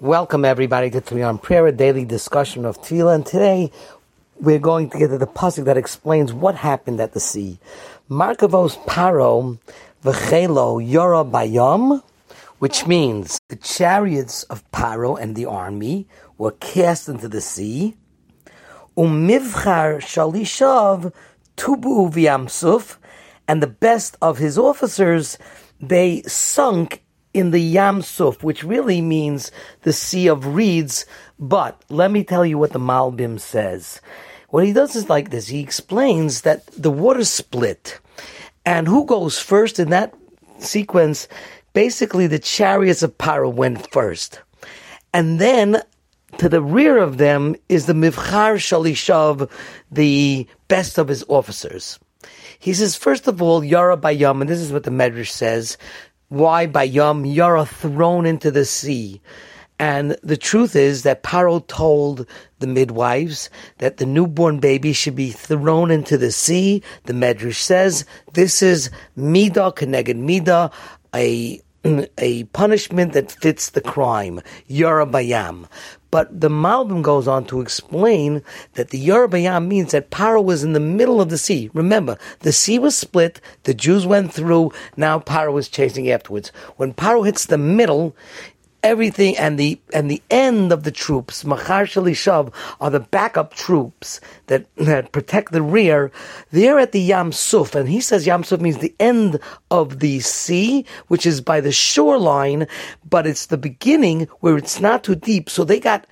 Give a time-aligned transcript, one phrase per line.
[0.00, 3.70] Welcome everybody to Tefillah Prayer, a daily discussion of Tefillah, and today
[4.40, 7.58] we're going to get to the pasuk that explains what happened at the sea.
[8.08, 9.58] Markavos Paro
[10.02, 12.02] v'chelo Yora Bayom,
[12.60, 16.08] which means the chariots of Paro and the army
[16.38, 17.94] were cast into the sea.
[18.96, 21.12] Umivchar Shalishav
[21.58, 22.96] Tubu V'Yamsuf,
[23.46, 25.36] and the best of his officers
[25.78, 29.50] they sunk in the Yam Suf, which really means
[29.82, 31.06] the Sea of Reeds.
[31.38, 34.00] But let me tell you what the Malbim says.
[34.48, 35.48] What he does is like this.
[35.48, 38.00] He explains that the water split.
[38.66, 40.14] And who goes first in that
[40.58, 41.28] sequence?
[41.72, 44.40] Basically, the chariots of Paro went first.
[45.14, 45.82] And then
[46.38, 49.50] to the rear of them is the Mivchar Shalishav,
[49.90, 51.98] the best of his officers.
[52.58, 55.78] He says, first of all, Yara Bayam, and this is what the Medrash says,
[56.30, 59.20] why by Yom Yara thrown into the sea.
[59.78, 62.26] And the truth is that Paro told
[62.58, 66.82] the midwives that the newborn baby should be thrown into the sea.
[67.04, 70.70] The Medrash says this is Mida Keneged Mida,
[71.14, 75.66] a a punishment that fits the crime, Yorabayam.
[76.10, 78.42] But the Malbim goes on to explain
[78.74, 81.70] that the Yorabayam means that Paro was in the middle of the sea.
[81.72, 86.50] Remember, the sea was split, the Jews went through, now Paro is chasing afterwards.
[86.76, 88.16] When Paro hits the middle,
[88.82, 94.20] everything and the and the end of the troops, Machar Shalishav, are the backup troops
[94.46, 96.10] that, that protect the rear.
[96.50, 99.38] They're at the Yam Suf, and he says Yam Suf means the end
[99.70, 102.66] of the sea, which is by the shoreline,
[103.08, 105.50] but it's the beginning where it's not too deep.
[105.50, 106.06] So they got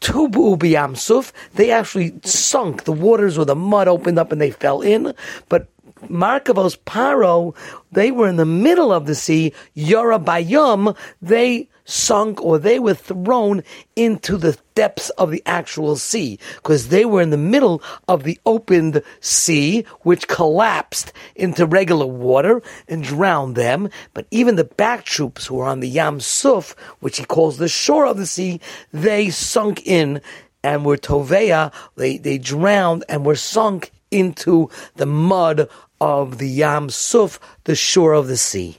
[0.00, 1.32] Tubu Suf.
[1.54, 2.84] They actually sunk.
[2.84, 5.14] The waters or the mud opened up and they fell in,
[5.48, 5.68] but
[6.02, 7.54] Markavos Paro,
[7.92, 9.52] they were in the middle of the sea.
[9.76, 13.62] Yorabayum, they sunk or they were thrown
[13.96, 18.38] into the depths of the actual sea because they were in the middle of the
[18.44, 23.88] opened sea, which collapsed into regular water and drowned them.
[24.12, 27.68] But even the back troops who were on the Yam Suf, which he calls the
[27.68, 28.60] shore of the sea,
[28.92, 30.20] they sunk in
[30.62, 35.68] and were toveya they, they drowned and were sunk into the mud
[36.00, 38.78] of the Yam Suf, the shore of the sea.